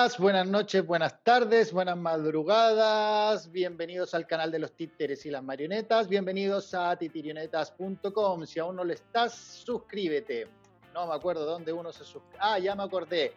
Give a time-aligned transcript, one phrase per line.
[0.00, 3.50] días, buenas noches, buenas tardes, buenas madrugadas.
[3.52, 6.08] Bienvenidos al canal de los títeres y las marionetas.
[6.08, 8.46] Bienvenidos a titirionetas.com.
[8.46, 10.48] Si aún no lo estás, suscríbete.
[10.94, 12.38] No me acuerdo dónde uno se suscribe.
[12.40, 13.34] Ah, ya me acordé.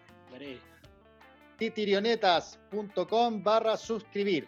[1.58, 4.48] titirionetas.com barra suscribir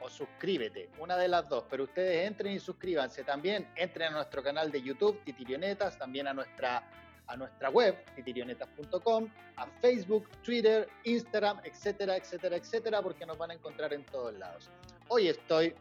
[0.00, 3.22] o suscríbete, una de las dos, pero ustedes entren y suscríbanse.
[3.22, 6.82] También entren a nuestro canal de YouTube, Titirionetas, también a nuestra
[7.26, 13.54] a nuestra web, titirionetas.com, a Facebook, Twitter, Instagram, etcétera, etcétera, etcétera, porque nos van a
[13.54, 14.70] encontrar en todos lados.
[15.08, 15.74] Hoy estoy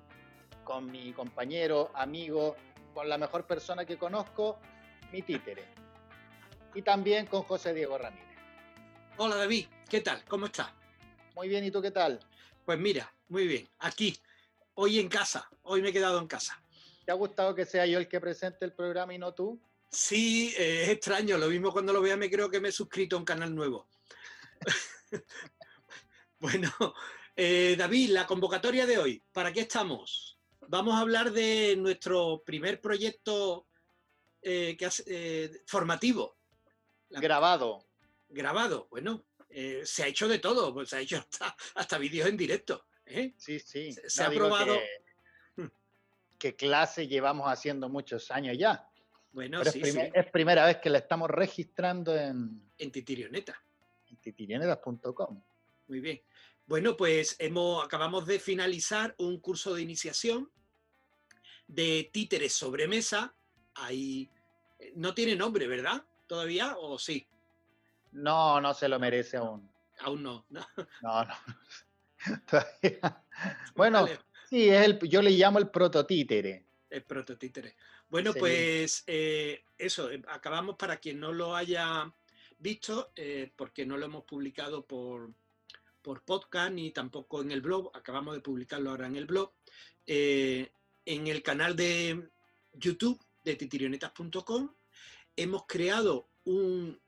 [0.63, 2.55] con mi compañero, amigo,
[2.93, 4.59] con la mejor persona que conozco,
[5.11, 5.65] mi títere.
[6.73, 8.37] Y también con José Diego Ramírez.
[9.17, 10.23] Hola David, ¿qué tal?
[10.25, 10.69] ¿Cómo estás?
[11.35, 12.19] Muy bien, ¿y tú qué tal?
[12.65, 14.17] Pues mira, muy bien, aquí,
[14.75, 16.61] hoy en casa, hoy me he quedado en casa.
[17.05, 19.59] ¿Te ha gustado que sea yo el que presente el programa y no tú?
[19.91, 21.37] Sí, eh, es extraño.
[21.37, 23.89] Lo mismo cuando lo vea me creo que me he suscrito a un canal nuevo.
[26.39, 26.71] bueno,
[27.35, 30.39] eh, David, la convocatoria de hoy, ¿para qué estamos?
[30.69, 33.67] Vamos a hablar de nuestro primer proyecto
[34.41, 34.77] eh,
[35.67, 36.37] formativo.
[37.09, 37.85] grabado.
[38.29, 39.25] Grabado, bueno,
[39.83, 42.85] se ha hecho de todo, pues se ha hecho hasta, hasta vídeos en directo.
[43.37, 43.91] Sí, sí.
[44.07, 44.79] Se, ha probado.
[46.39, 48.89] ¿Qué clase llevamos haciendo muchos años ya?
[49.33, 52.61] Bueno, sí, es, es, primera vez que la estamos registrando en...
[52.77, 53.61] En Titirioneta.
[54.09, 55.41] En titirionetas.com.
[55.87, 56.21] Muy bien.
[56.65, 60.49] Bueno, pues hemos, acabamos de finalizar un curso de iniciación
[61.67, 63.33] de títeres sobre mesa.
[63.75, 64.29] Ahí
[64.79, 66.03] eh, no tiene nombre, ¿verdad?
[66.27, 67.27] ¿Todavía o sí?
[68.11, 69.69] No, no se lo merece aún.
[69.99, 70.45] Aún no.
[70.49, 70.65] No,
[71.01, 71.25] no.
[71.25, 71.35] no.
[72.49, 73.23] Todavía.
[73.75, 74.07] Bueno,
[74.49, 76.65] sí, es el, yo le llamo el prototítere.
[76.89, 77.75] El prototítere.
[78.11, 82.13] Bueno, pues eh, eso, eh, acabamos para quien no lo haya
[82.59, 85.33] visto, eh, porque no lo hemos publicado por,
[86.01, 89.53] por podcast ni tampoco en el blog, acabamos de publicarlo ahora en el blog,
[90.05, 90.67] en
[91.05, 92.29] el canal de
[92.73, 94.73] YouTube de titirionetas.com
[95.37, 96.99] hemos creado un,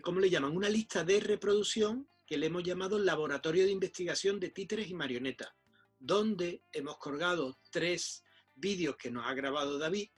[0.00, 0.56] ¿cómo le llaman?
[0.56, 5.52] Una lista de reproducción que le hemos llamado Laboratorio de Investigación de Títeres y Marionetas,
[5.98, 8.22] donde hemos colgado tres
[8.54, 10.10] vídeos que nos ha grabado David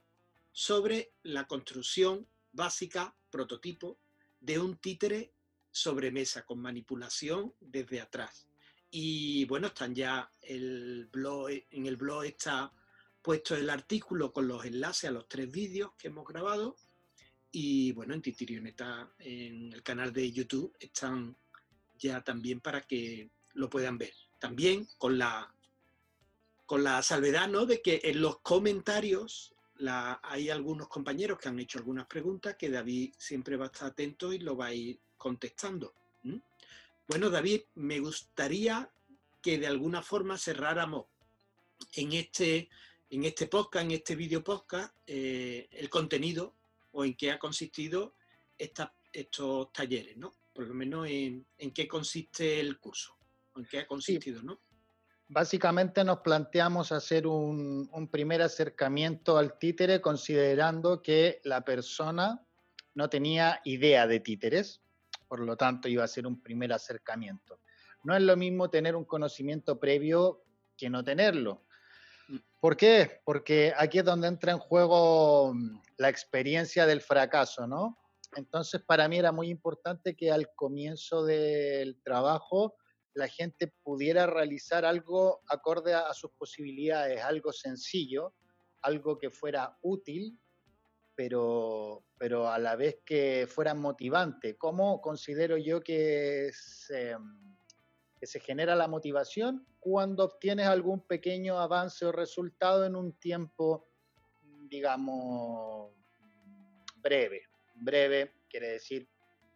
[0.58, 4.00] sobre la construcción básica, prototipo,
[4.40, 5.32] de un títere
[5.70, 8.48] sobre mesa con manipulación desde atrás.
[8.90, 12.72] Y bueno, están ya el blog, en el blog está
[13.22, 16.74] puesto el artículo con los enlaces a los tres vídeos que hemos grabado.
[17.52, 21.36] Y bueno, en Titirioneta, en el canal de YouTube, están
[21.96, 24.12] ya también para que lo puedan ver.
[24.40, 25.54] También con la,
[26.66, 27.64] con la salvedad ¿no?
[27.64, 29.54] de que en los comentarios
[30.22, 34.32] hay algunos compañeros que han hecho algunas preguntas que David siempre va a estar atento
[34.32, 35.94] y lo va a ir contestando.
[37.06, 38.90] Bueno, David, me gustaría
[39.40, 41.06] que de alguna forma cerráramos
[41.94, 42.68] en este,
[43.10, 46.54] en este podcast, en este video podcast, eh, el contenido
[46.92, 48.14] o en qué ha consistido
[48.58, 50.34] estos talleres, ¿no?
[50.52, 53.16] Por lo menos en, qué consiste el curso,
[53.56, 54.60] en qué ha consistido, ¿no?
[55.30, 62.46] Básicamente nos planteamos hacer un, primer acercamiento al títere considerando que la persona
[62.94, 64.80] no tenía idea de títeres,
[65.28, 67.60] por lo tanto iba a ser un primer acercamiento.
[68.04, 70.44] No es lo mismo tener un conocimiento previo
[70.78, 71.66] que no tenerlo.
[72.58, 73.20] ¿Por qué?
[73.24, 77.98] Porque aquí es donde entra en juego mm, la experiencia del fracaso, ¿no?
[78.34, 82.76] Entonces, para mí era muy importante que al comienzo del trabajo
[83.18, 88.32] la gente pudiera realizar algo acorde a, sus posibilidades, algo sencillo,
[88.82, 90.38] algo que fuera útil,
[91.16, 94.56] pero, pero a la vez que fuera motivante.
[94.56, 97.16] ¿Cómo considero yo que se,
[98.20, 99.66] que se genera la motivación?
[99.80, 103.88] Cuando obtienes algún pequeño avance o resultado en un tiempo,
[104.70, 105.92] digamos,
[107.02, 107.42] breve.
[107.74, 109.08] Breve quiere decir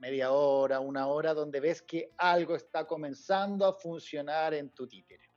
[0.03, 5.31] media hora, una hora, donde ves que algo está comenzando a funcionar en tu títere.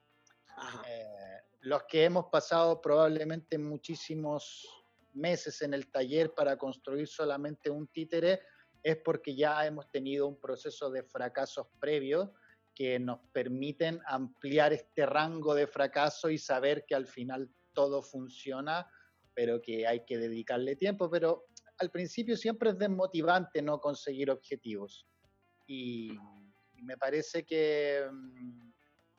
[0.88, 4.68] Eh, los que hemos pasado probablemente muchísimos
[5.14, 8.42] meses en el taller para construir solamente un títere
[8.82, 12.32] es porque ya hemos tenido un proceso de fracasos previos
[12.74, 18.90] que nos permiten ampliar este rango de fracaso y saber que al final todo funciona,
[19.36, 21.08] pero que hay que dedicarle tiempo.
[21.10, 21.46] Pero
[21.78, 25.08] al principio siempre es desmotivante no conseguir objetivos.
[25.68, 26.18] Y,
[26.82, 28.72] me parece que mm,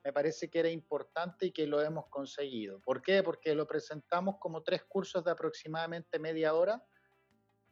[0.05, 2.79] me parece que era importante y que lo hemos conseguido.
[2.79, 3.23] ¿Por qué?
[3.23, 6.81] Porque lo presentamos como tres cursos de aproximadamente media hora.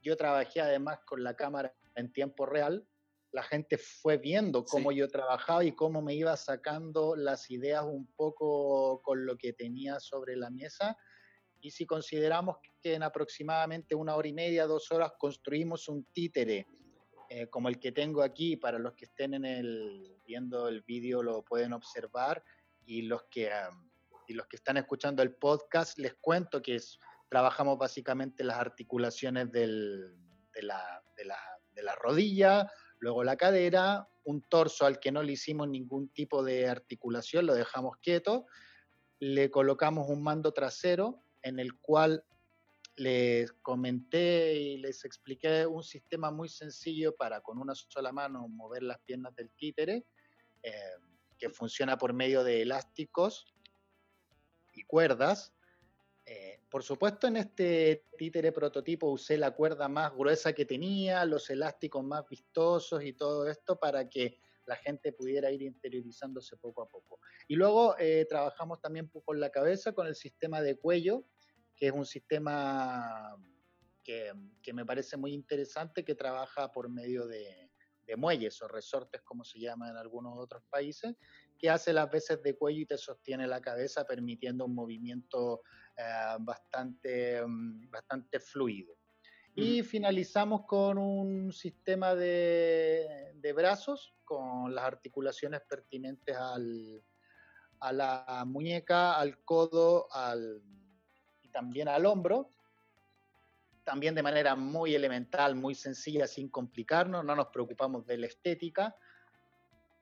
[0.02, 2.86] Yo trabajé además con la cámara en tiempo real.
[3.32, 8.08] la gente fue viendo cómo yo trabajaba y cómo me iba sacando las ideas un
[8.16, 10.98] poco con lo que tenía sobre la mesa.
[11.62, 16.68] Y si consideramos que en aproximadamente una hora y media, dos horas, construimos un títere
[17.30, 21.24] eh, como el que tengo aquí, para los que estén en el, viendo el vídeo
[21.24, 22.44] lo pueden observar,
[22.86, 23.52] y los que,
[24.28, 26.80] y los que están escuchando el podcast, les cuento que
[27.30, 30.16] trabajamos básicamente las articulaciones del,
[30.54, 31.40] de, la, de, la,
[31.74, 36.44] de la rodilla, Luego la cadera, un torso al que no le hicimos ningún tipo
[36.44, 38.46] de articulación, lo dejamos quieto.
[39.20, 42.26] Le colocamos un mando trasero en el cual
[42.98, 48.84] les comenté y les expliqué un sistema muy sencillo para con una sola mano mover
[48.84, 50.06] las piernas del títere,
[50.64, 50.72] eh,
[51.38, 53.54] que funciona por medio de elásticos
[54.74, 55.56] y cuerdas
[56.26, 61.50] eh, por supuesto, en este títere prototipo usé la cuerda más gruesa que tenía, los
[61.52, 66.90] elásticos más vistosos y todo esto para que la gente pudiera ir interiorizándose poco a
[66.90, 67.20] poco.
[67.48, 71.24] Y luego eh, trabajamos también con la cabeza, con el sistema de cuello,
[71.76, 73.36] que es un sistema
[74.04, 74.32] que,
[74.74, 77.72] me parece muy interesante, que trabaja por medio de,
[78.06, 81.16] de muelles o resortes, como se llama en algunos otros países,
[81.58, 85.62] que hace las veces de cuello y te sostiene la cabeza, permitiendo un movimiento
[85.98, 88.96] eh, bastante, mm, bastante fluido.
[89.58, 97.02] Y finalizamos con un sistema de, de, brazos, con las articulaciones pertinentes al,
[97.80, 100.62] a la muñeca, al codo al,
[101.56, 102.50] también al hombro.
[103.86, 108.94] También de manera muy elemental, muy sencilla, sin complicarnos, no nos preocupamos de la estética,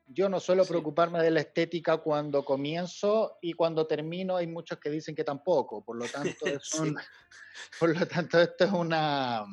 [0.08, 4.90] yo no suelo preocuparme de la estética cuando comienzo y cuando termino hay muchos que
[4.90, 5.84] dicen que tampoco.
[5.84, 6.46] Por lo tanto,
[7.80, 9.46] por lo tanto esto es una...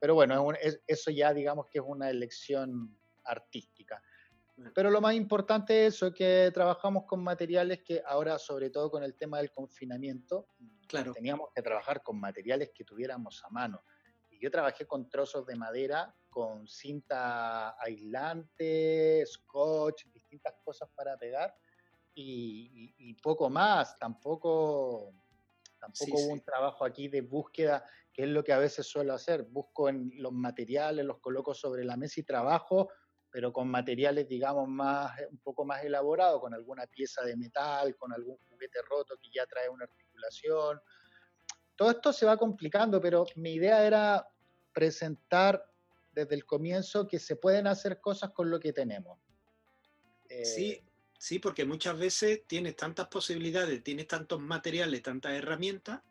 [0.00, 0.52] Pero bueno,
[0.86, 4.02] eso ya digamos que es una elección artística.
[4.74, 9.02] Pero lo más importante es eso, que trabajamos con materiales que ahora, sobre todo con
[9.02, 10.46] el tema del confinamiento,
[10.86, 11.12] claro.
[11.12, 13.82] teníamos que trabajar con materiales que tuviéramos a mano.
[14.30, 21.54] Y yo trabajé con trozos de madera con cinta aislante, scotch, distintas cosas para pegar
[22.12, 23.96] y, poco más.
[24.00, 25.12] Tampoco,
[25.78, 29.44] tampoco hubo un trabajo aquí de búsqueda, que es lo que a veces suelo hacer.
[29.44, 32.88] Busco en los materiales, los coloco sobre la mesa y trabajo,
[33.30, 38.12] pero con materiales, digamos, más, un poco más elaborados, con alguna pieza de metal, con
[38.12, 39.86] algún juguete roto que ya trae una
[41.76, 44.28] Todo esto se va complicando, pero mi idea era
[44.72, 45.64] presentar
[46.12, 49.18] desde el comienzo que se pueden hacer cosas con lo que tenemos.
[50.28, 50.84] sí, eh,
[51.18, 56.02] sí, porque muchas veces tienes tantas posibilidades, tienes tantos materiales, tantas herramientas,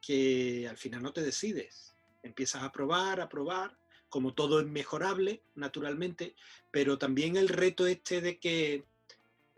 [0.00, 1.96] que al final no te decides.
[2.22, 3.76] Empiezas a probar, a probar,
[4.08, 6.34] como todo es mejorable, naturalmente,
[6.70, 8.84] pero también el reto este de que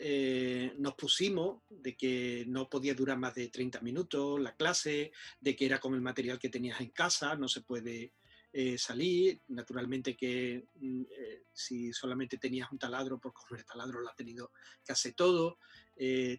[0.03, 5.55] eh, nos pusimos, de que no podía durar más de 30 minutos la clase, de
[5.55, 8.15] que era con el material que tenías en casa, no se puede
[8.51, 9.43] eh, salir.
[9.49, 14.53] Naturalmente que mm, eh, si solamente tenías un taladro, por comer taladro lo has tenido
[14.83, 15.59] que hacer todo.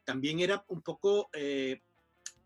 [0.03, 1.29] También era un poco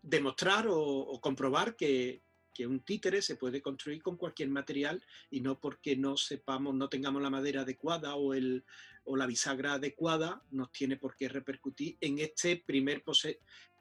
[0.02, 2.22] demostrar o, comprobar que,
[2.64, 7.20] un títere se puede construir con cualquier material y no porque no sepamos, no tengamos
[7.20, 8.64] la madera adecuada o, el,
[9.04, 13.02] o la bisagra adecuada, nos tiene por qué repercutir en este primer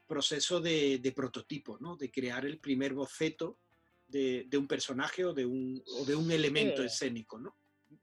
[0.07, 1.95] proceso de, de prototipo, ¿no?
[1.95, 3.59] de crear el primer boceto
[4.07, 7.55] de, un personaje o de un, o de un elemento escénico, ¿no?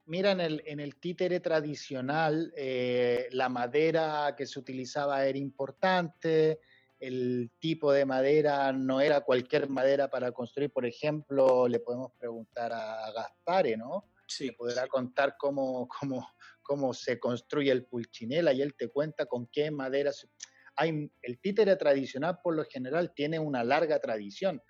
[0.07, 6.61] Mira, en el, en el títere tradicional, eh, la madera que se utilizaba era importante,
[7.03, 10.71] el tipo de madera no era cualquier madera para construir.
[10.71, 14.09] Por ejemplo, le podemos preguntar a Gaspare, ¿no?
[14.29, 14.51] Sí.
[14.53, 16.27] podrá contar cómo, cómo,
[16.63, 20.29] cómo se construye el pulchinela y él te cuenta con qué madera se...
[20.77, 24.63] Hay, el títere tradicional por lo general tiene una larga tradición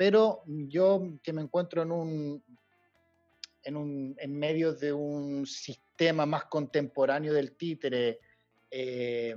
[0.00, 2.44] pero yo que me encuentro en un,
[3.62, 8.18] en, un, en medio de un sistema más contemporáneo del títere,
[8.70, 9.36] eh,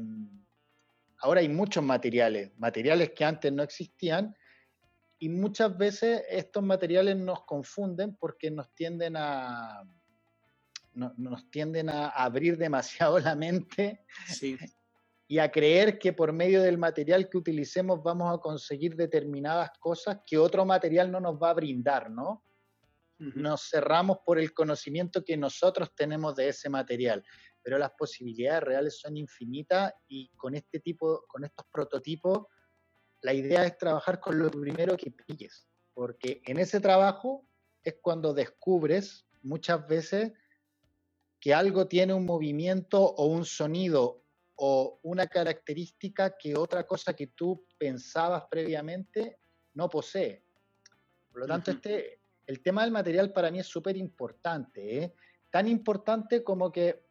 [1.24, 4.36] ahora hay muchos materiales, materiales que antes no existían,
[5.20, 9.84] y muchas veces estos materiales nos confunden porque nos tienden a,
[10.94, 14.58] nos tienden a abrir demasiado la mente sí.
[15.26, 20.20] y a creer que por medio del material que utilicemos vamos a conseguir determinadas cosas
[20.26, 22.44] que otro material no nos va a brindar, ¿no?
[23.18, 27.24] Nos cerramos por el conocimiento que nosotros tenemos de ese material,
[27.64, 32.48] pero las posibilidades reales son infinitas y con este tipo, con estos prototipos,
[33.22, 37.48] la idea es trabajar con lo primero que pilles, porque en ese trabajo
[37.82, 40.34] es cuando descubres muchas veces
[41.40, 44.24] que algo tiene un movimiento o un sonido
[44.56, 49.40] o una característica que otra cosa que tú pensabas previamente
[49.74, 50.44] no posee.
[51.32, 55.14] Por lo tanto, este, el tema del material para mí es súper importante, ¿eh?
[55.50, 57.04] tan importante como que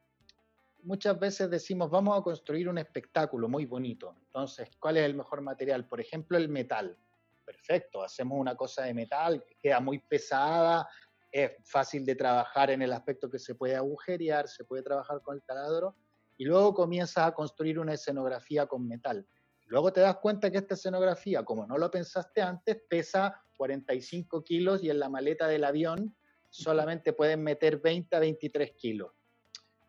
[0.83, 4.15] muchas veces decimos, vamos a construir un espectáculo muy bonito.
[4.27, 5.87] Entonces, ¿cuál es el mejor material?
[5.87, 6.97] Por ejemplo, el metal.
[7.45, 10.89] Perfecto, hacemos una cosa de metal que queda muy pesada,
[11.31, 15.37] es fácil de trabajar en el aspecto que se puede agujerear, se puede trabajar con
[15.37, 15.97] el taladro,
[16.37, 19.27] y luego comienzas a construir una escenografía con metal.
[19.67, 24.83] Luego te das cuenta que esta escenografía, como no lo pensaste antes, pesa 45 kilos
[24.83, 26.15] y en la maleta del avión
[26.51, 29.13] solamente pueden meter 20 a 23 kilos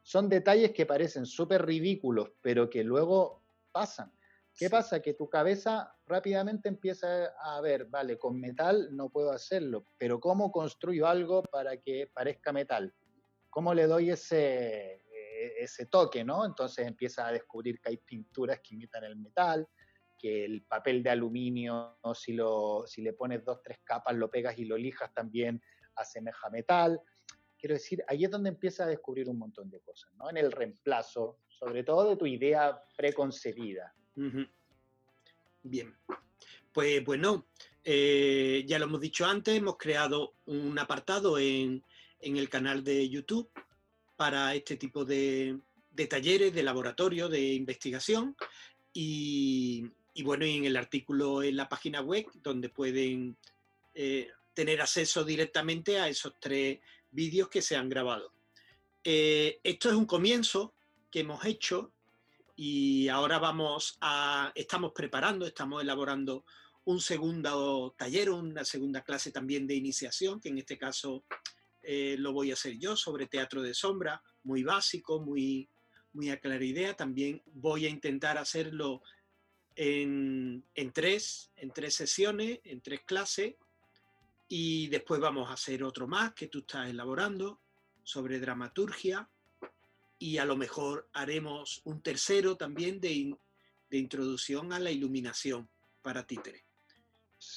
[0.04, 3.42] son detalles que parecen súper ridículos, pero que luego
[3.72, 4.12] pasan.
[4.56, 5.02] ¿Qué pasa?
[5.02, 10.52] Que tu cabeza rápidamente empieza a ver, vale, con metal no puedo hacerlo, pero ¿cómo
[10.52, 12.94] construyo algo para que parezca metal?
[13.50, 16.46] ¿Cómo le doy ese, e, ese toque, no?
[16.46, 19.68] Entonces empieza a descubrir que hay pinturas que imitan el metal,
[20.20, 24.58] que el papel de aluminio, si, lo, si le pones dos, tres capas, lo pegas
[24.60, 25.62] y lo lijas también
[25.96, 27.02] asemeja metal.
[27.64, 30.30] Quiero decir, ahí es donde empieza a descubrir un montón de cosas, ¿no?
[30.30, 33.96] En el reemplazo, sobre todo de tu idea preconcebida.
[35.64, 35.96] Bien,
[36.74, 37.46] pues bueno,
[37.86, 41.82] eh, ya lo hemos dicho antes, hemos creado un apartado en,
[42.20, 43.50] el canal de YouTube
[44.18, 45.58] para este tipo de,
[46.10, 48.36] talleres, de laboratorio, de investigación.
[48.92, 49.90] Y,
[50.22, 53.38] bueno, y en el artículo en la página web donde pueden
[53.96, 56.80] eh, tener acceso directamente a esos tres
[57.14, 58.34] vídeos que se han grabado.
[59.04, 60.74] Eh, esto es un comienzo
[61.12, 61.94] que hemos hecho
[62.56, 66.46] y ahora vamos a, estamos preparando, estamos elaborando
[66.86, 71.24] un segundo taller, una segunda clase también de iniciación, que en este caso
[71.82, 75.70] eh, lo voy a hacer yo sobre teatro de sombra, muy básico, muy,
[76.14, 76.96] muy a clara idea.
[76.96, 79.02] También voy a intentar hacerlo
[79.76, 83.56] en, en, tres, en tres sesiones, en tres clases,
[84.56, 87.60] y después vamos a hacer otro más que tú estás elaborando
[88.04, 89.28] sobre dramaturgia
[90.20, 93.36] y a lo mejor haremos un tercero también de,
[93.90, 95.68] introducción a la iluminación
[96.04, 96.66] para títere.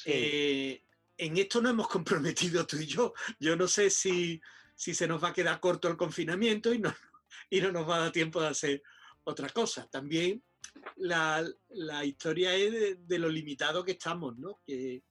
[0.07, 0.83] Eh,
[1.19, 3.12] en esto no hemos comprometido tú y yo.
[3.38, 4.41] Yo no sé si,
[4.75, 6.95] si se nos va a quedar corto el confinamiento y no,
[7.50, 8.83] y no nos va a dar tiempo de hacer
[9.25, 9.87] otra cosa.
[9.88, 10.43] También
[10.97, 11.45] la,
[12.07, 14.61] historia es de, de, lo limitado que estamos, ¿no?
[14.67, 15.03] Que,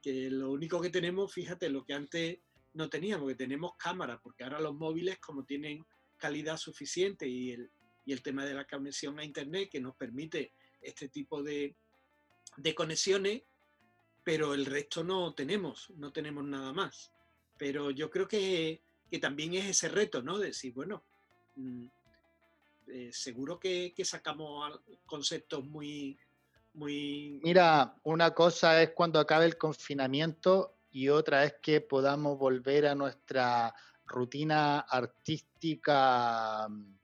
[0.00, 2.38] que lo único que tenemos, fíjate, lo que antes
[2.74, 5.84] no teníamos, que tenemos cámaras, porque ahora los móviles como tienen
[6.16, 7.70] calidad suficiente y el,
[8.04, 11.76] y el tema de la conexión a Internet que nos permite este tipo de,
[12.56, 13.42] de conexiones,
[14.24, 17.12] pero el resto no tenemos, no tenemos nada más.
[17.58, 20.38] Pero yo creo que, que también es ese reto, ¿no?
[20.38, 21.04] De decir, bueno,
[21.56, 21.86] mm,
[22.88, 26.18] eh, seguro que, sacamos conceptos muy,
[26.72, 32.94] Mira, una cosa es cuando acabe el confinamiento y otra es que podamos volver a
[32.94, 33.74] nuestra
[34.04, 36.98] rutina artística mm,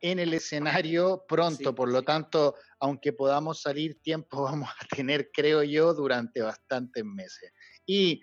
[0.00, 1.74] en el escenario pronto.
[1.74, 7.52] Por lo tanto, aunque podamos salir, tiempo vamos a tener, creo yo, durante bastantes meses.
[7.86, 8.22] Y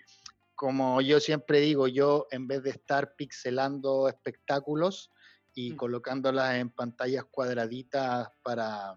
[0.54, 5.12] como yo siempre digo, yo en vez de estar pixelando espectáculos
[5.54, 5.76] y mm.
[5.76, 8.96] colocándolas en pantallas cuadraditas para,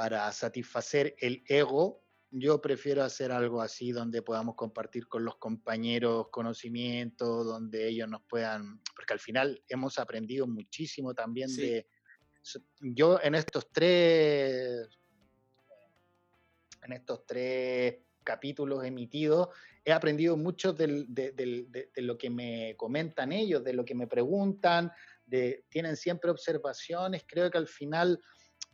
[0.00, 6.28] para satisfacer el ego, yo prefiero hacer algo así donde podamos compartir con los compañeros
[6.30, 11.86] conocimientos, donde ellos nos puedan, porque al final hemos aprendido muchísimo también de...
[12.80, 14.88] Yo en estos tres,
[16.82, 19.48] en estos tres capítulos emitidos,
[19.84, 24.90] he aprendido mucho de, de, lo que me comentan ellos, de lo que me preguntan,
[25.26, 28.18] de, tienen siempre observaciones, creo que al final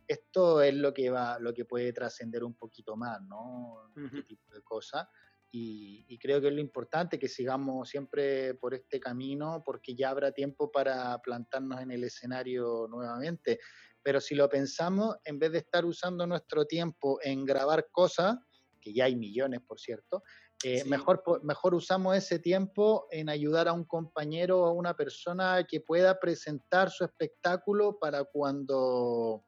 [0.07, 3.91] esto es lo que va, lo que puede trascender un poquito más, ¿no?
[3.95, 5.07] Este tipo de cosas.
[5.51, 10.31] Y, creo que es lo importante que sigamos siempre por este camino, porque ya habrá
[10.31, 13.59] tiempo para plantarnos en el escenario nuevamente.
[14.03, 18.37] Pero si lo pensamos, en vez de estar usando nuestro tiempo en grabar cosas,
[18.79, 20.23] que ya hay millones, por cierto,
[20.63, 25.65] eh, mejor, mejor usamos ese tiempo en ayudar a un compañero o a una persona
[25.67, 29.45] que pueda presentar su espectáculo para cuando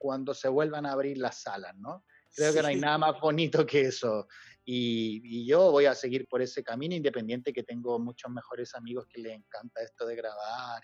[0.00, 2.06] cuando se vuelvan a abrir las salas, ¿no?
[2.34, 4.26] Creo que no hay nada más bonito que eso.
[4.64, 9.20] Y, yo voy a seguir por ese camino, independiente que tengo muchos mejores amigos que
[9.20, 10.82] les encanta esto de grabar,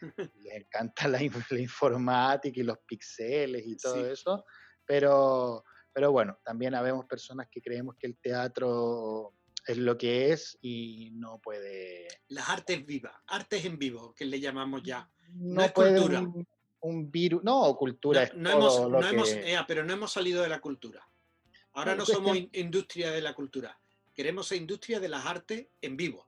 [0.34, 4.44] y les encanta la, informática y los pixeles y todo eso,
[4.84, 9.34] pero, pero bueno, también habemos personas que creemos que el teatro
[9.66, 12.06] es lo que es y no puede...
[12.28, 15.10] Las artes vivas, artes en vivo, que le llamamos ya.
[15.30, 16.22] No, es cultura.
[16.86, 21.06] Un, virus, no, cultura no, hemos, pero no hemos salido de la cultura.
[21.72, 23.78] Ahora no, somos industria de la cultura,
[24.14, 26.26] queremos ser industria de las artes en vivo.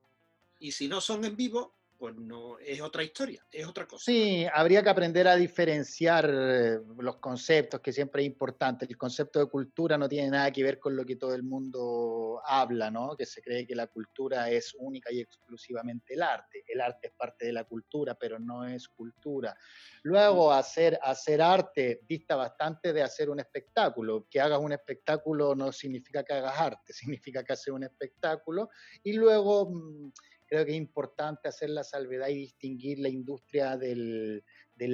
[0.61, 4.05] Y si no son en vivo, pues no es otra historia, es otra cosa.
[4.05, 8.87] Sí, habría que aprender a diferenciar eh, los conceptos, que siempre es importante.
[8.89, 12.41] El concepto de cultura no tiene nada que ver con lo que todo el mundo
[12.47, 13.17] habla, ¿no?
[13.17, 16.63] Que se cree que la cultura es única y exclusivamente el arte.
[16.69, 19.57] El arte es parte de la cultura, pero no es cultura.
[20.03, 24.29] Luego, hacer, hacer arte dista bastante de hacer un espectáculo.
[24.31, 28.71] Que hagas un espectáculo no significa que hagas arte, significa que haces un espectáculo.
[29.03, 30.13] Y luego mm,
[30.49, 34.43] creo que es importante hacer la salvedad y distinguir la industria del,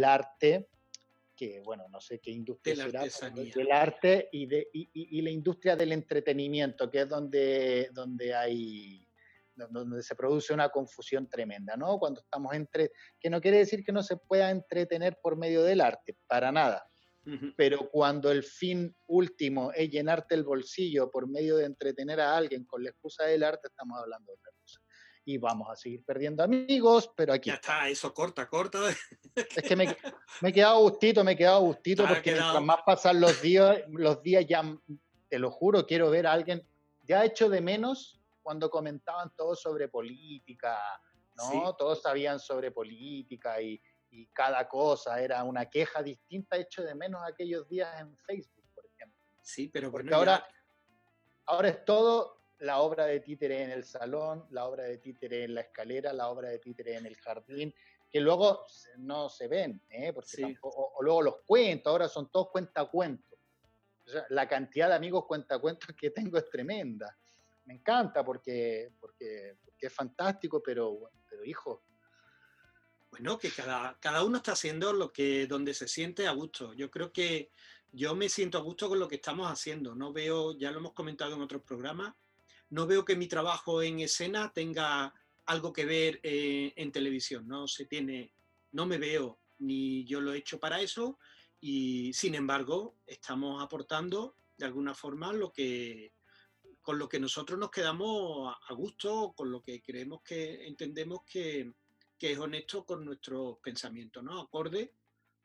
[0.04, 0.68] arte,
[1.36, 5.92] que bueno, no sé qué industria será, del arte y, de, y, la industria del
[5.92, 9.06] entretenimiento, que es donde, donde hay
[9.56, 11.96] donde se produce una confusión tremenda, ¿no?
[12.00, 15.80] Cuando estamos entre, que no quiere decir que no se pueda entretener por medio del
[15.80, 16.84] arte, para nada.
[17.56, 22.64] Pero cuando el fin último es llenarte el bolsillo por medio de entretener a alguien
[22.64, 24.53] con la excusa del arte, estamos hablando de otra
[25.24, 27.50] y vamos a seguir perdiendo amigos, pero aquí.
[27.50, 28.78] Ya está, eso corta, corta.
[29.34, 29.96] Es que me,
[30.42, 34.44] he quedado gustito, me he quedado gustito, porque mientras más pasan los días, los días
[34.46, 34.62] ya,
[35.28, 36.66] te lo juro, quiero ver a alguien,
[37.02, 40.78] ya hecho de menos cuando comentaban todo sobre política,
[41.36, 41.74] ¿no?
[41.74, 47.22] Todos sabían sobre política y, y, cada cosa era una queja distinta, hecho de menos
[47.26, 49.18] aquellos días en Facebook, por ejemplo.
[49.42, 50.46] Sí, pero porque ahora,
[51.46, 55.54] ahora es todo la obra de títere en el salón, la obra de títere en
[55.54, 57.74] la escalera, la obra de títere en el jardín,
[58.10, 58.66] que luego
[58.98, 60.12] no se ven, ¿eh?
[60.12, 63.38] Porque o, luego los cuentos, ahora son todos cuentacuentos.
[64.28, 67.16] la cantidad de amigos cuentacuentos que tengo es tremenda.
[67.64, 71.82] Me encanta porque, porque, es fantástico, pero, pero hijo.
[73.10, 76.72] Bueno, que cada, cada uno está haciendo lo que donde se siente a gusto.
[76.72, 77.50] Yo creo que
[77.92, 79.94] yo me siento a gusto con lo que estamos haciendo.
[79.94, 82.14] No veo, ya lo hemos comentado en otros programas,
[82.74, 85.14] no veo que mi trabajo en escena tenga
[85.46, 88.32] algo que ver eh, en televisión, no se tiene,
[88.72, 91.20] no me veo ni yo lo he hecho para eso
[91.60, 96.14] y sin embargo estamos aportando de alguna forma lo que
[96.82, 101.72] con lo que nosotros nos quedamos a gusto, con lo que creemos que entendemos que,
[102.18, 104.40] es honesto con nuestros pensamientos, ¿no?
[104.40, 104.94] Acorde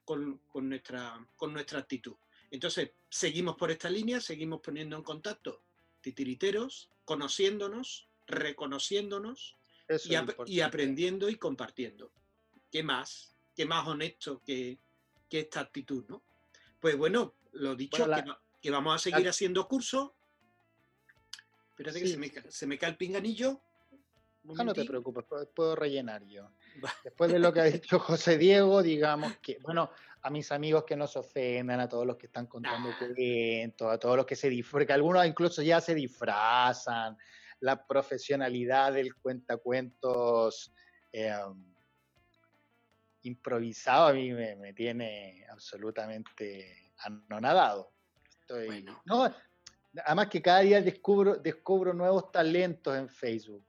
[0.06, 2.15] con, nuestra, con nuestra actitud.
[2.50, 5.62] Entonces, seguimos por esta línea, seguimos poniendo en contacto
[6.02, 9.58] titiriteros, conociéndonos, reconociéndonos
[10.45, 12.12] y, aprendiendo y compartiendo.
[12.72, 13.36] ¿Qué más?
[13.56, 14.78] ¿Qué más honesto que,
[15.28, 16.22] esta actitud, no?
[16.80, 18.06] Pues bueno, lo dicho,
[18.62, 20.12] que, vamos a seguir haciendo cursos.
[21.72, 23.60] Espérate que se me, cae el pinganillo.
[24.56, 26.52] Ah, no te preocupes, puedo rellenar yo.
[27.04, 30.96] Después de lo que ha dicho José Diego, digamos que, bueno, a mis amigos que
[30.96, 34.50] no se ofendan, a todos los que están contando cuentos, a todos los que se
[34.50, 37.18] disfrazan, porque algunos incluso ya se disfrazan,
[37.62, 40.74] la profesionalidad del cuentacuentos
[41.12, 41.34] eh,
[43.24, 47.92] improvisado a mí me, tiene absolutamente anonadado.
[49.06, 49.34] no,
[50.06, 53.68] además que cada día descubro, descubro nuevos talentos en Facebook.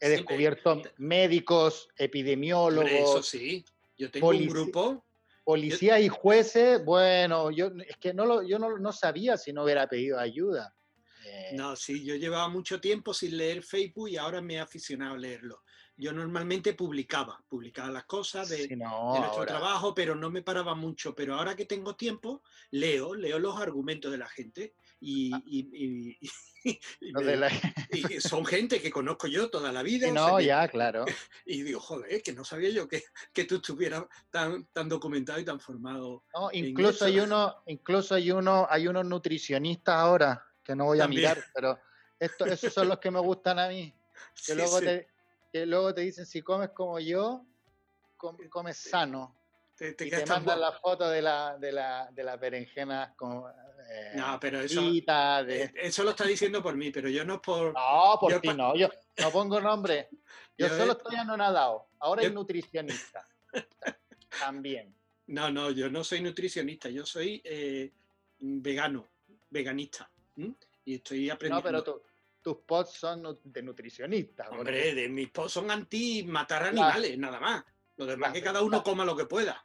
[0.00, 2.90] He descubierto médicos, epidemiólogos.
[2.90, 3.64] eso sí.
[3.96, 5.04] Yo tengo un grupo
[5.44, 9.86] Policías y jueces, bueno, yo es que no lo, yo no, sabía si no hubiera
[9.86, 10.74] pedido ayuda.
[11.26, 15.14] Eh, no, sí, yo llevaba mucho tiempo sin leer Facebook y ahora me he aficionado
[15.14, 15.62] a leerlo.
[15.96, 21.14] Yo normalmente publicaba, publicaba las cosas de, nuestro trabajo, pero no me paraba mucho.
[21.14, 25.42] Pero ahora que tengo tiempo, leo, leo los argumentos de la gente y, ah.
[25.46, 26.18] y,
[28.20, 30.10] son gente que conozco yo toda la vida.
[30.10, 31.04] no, ya, claro.
[31.46, 35.44] Y digo, joder, que no sabía yo que, que tú estuvieras tan, tan documentado y
[35.44, 36.24] tan formado.
[36.34, 41.06] No, incluso hay uno, incluso hay uno, hay unos nutricionistas ahora, que no voy a
[41.06, 41.78] mirar, pero
[42.18, 43.94] esto, esos son los que me gustan a mí.
[44.46, 45.08] Que, luego, Te,
[45.54, 47.46] que luego te dicen, si comes como yo,
[48.16, 49.36] comes sano.
[49.76, 53.44] Te, te y te mandan la foto de la, de la, de la berenjena con,
[53.88, 57.72] eh, no, pero eso, eh, eso lo está diciendo por mí, pero yo no por...
[57.72, 58.88] No, por ti no, yo
[59.18, 60.08] no pongo nombre.
[60.58, 61.88] Yo, solo estoy anonadado.
[61.98, 63.26] Ahora es nutricionista.
[64.40, 64.94] También.
[65.26, 67.90] No, no, yo no soy nutricionista, yo soy eh,
[68.38, 69.08] vegano,
[69.50, 70.08] veganista.
[70.84, 71.72] Y estoy aprendiendo.
[71.72, 72.02] No, pero
[72.44, 74.50] tus posts son de nutricionista.
[74.50, 77.64] Hombre, de mis posts son anti matar animales, nada más.
[77.96, 79.64] Lo demás que cada uno coma lo que pueda.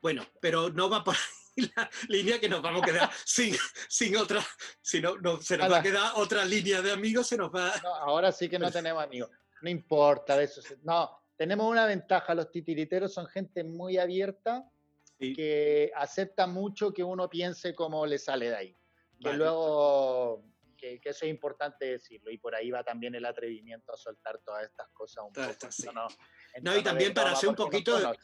[0.00, 1.70] Bueno, pero no va por ahí.
[1.76, 3.54] la línea que nos vamos a quedar sin,
[3.88, 4.40] sin otra,
[4.80, 7.72] si no, se nos va a quedar otra línea de amigos, se nos va...
[8.00, 9.28] ahora sí que no tenemos amigos,
[9.60, 10.62] no importa, de eso.
[10.82, 14.66] No, tenemos una ventaja, los titiriteros son gente muy abierta,
[15.18, 18.76] que acepta mucho que uno piense como le sale de ahí.
[19.20, 20.42] Que luego
[20.82, 24.64] que, eso es importante decirlo y por ahí va también el atrevimiento a soltar todas
[24.64, 26.08] estas cosas un poco.
[26.62, 28.18] no, y también para hacer un poquito, de,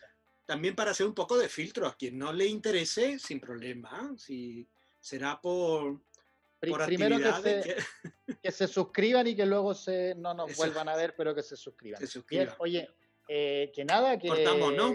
[0.44, 4.68] también para hacer un poco de filtro a quien no le interese, sin problema, si
[4.98, 6.00] será por,
[6.68, 7.76] por Primero que se,
[8.42, 8.50] que...
[8.50, 12.02] se, suscriban y que luego se, no nos vuelvan a ver, pero que se suscriban.
[12.58, 12.90] oye,
[13.28, 14.92] eh, que nada, que Cortamos, ¿no?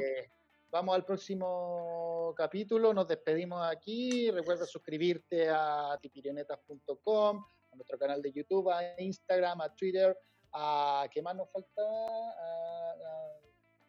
[0.70, 2.03] vamos al próximo
[2.36, 9.62] capítulo, nos despedimos aquí, recuerda suscribirte a tipirionetas.com, a nuestro canal de YouTube, a Instagram,
[9.62, 10.18] a Twitter,
[10.54, 11.82] a ¿qué más nos falta?
[11.82, 12.94] A,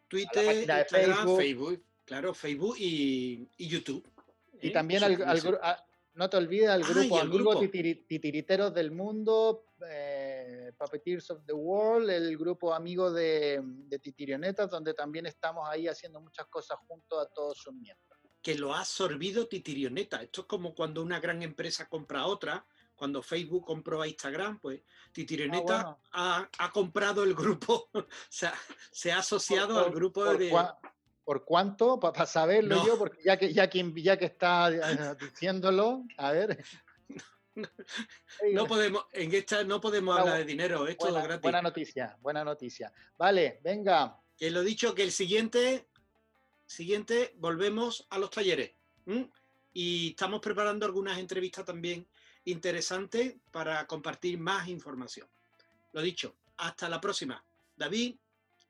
[0.07, 1.83] Twitter, Instagram, Facebook.
[2.05, 4.07] claro, Facebook y, YouTube.
[4.61, 4.71] Y ¿eh?
[4.71, 5.17] también al,
[6.15, 12.09] no te olvides al grupo, al grupo Titiriteros del Mundo, eh, Puppeteers of the World,
[12.09, 17.27] el grupo amigo de, de Titirionetas, donde también estamos ahí haciendo muchas cosas junto a
[17.27, 18.14] todos sus miembros.
[18.45, 20.21] Que lo ha absorbido Titirioneta.
[20.21, 22.63] Esto es como cuando una gran empresa compra a otra.
[22.95, 24.81] Cuando Facebook compró a Instagram, pues
[25.11, 28.53] Titirioneta ah, ha, comprado el grupo, o sea,
[28.91, 30.53] se ha asociado al grupo de...
[31.23, 31.99] ¿Por cuánto?
[31.99, 36.63] Para saberlo yo, porque ya que, ya, que, ya que está eh, diciéndolo, a ver.
[38.53, 41.41] No podemos, en esta no podemos hablar de dinero, esto buena, es gratis.
[41.41, 42.93] Buena noticia, buena noticia.
[43.17, 44.21] Vale, venga.
[44.37, 45.87] Que lo dicho, que el siguiente,
[46.65, 48.71] siguiente volvemos a los talleres.
[49.73, 52.07] Y estamos preparando algunas entrevistas también
[52.45, 55.27] interesantes para compartir más información.
[55.93, 57.43] Lo dicho, hasta la próxima.
[57.75, 58.15] David,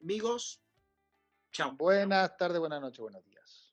[0.01, 0.62] amigos,
[1.55, 1.71] Chao.
[1.71, 3.64] Buenas tardes, buenas noches, buenos días.